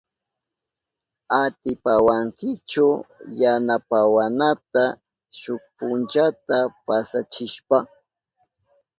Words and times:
¿Atipawankichu 1.41 2.87
yanapawanata 3.41 4.83
shuk 5.39 5.63
punchata 5.77 6.57
pasachishpa? 6.85 7.77